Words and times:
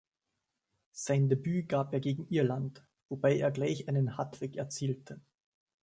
Sein 0.93 1.29
Debüt 1.29 1.69
gab 1.69 1.93
er 1.93 1.99
gegen 1.99 2.27
Irland, 2.29 2.83
wobei 3.07 3.37
er 3.37 3.51
gleich 3.51 3.87
einen 3.87 4.17
Hattrick 4.17 4.55
erzielte. 4.55 5.21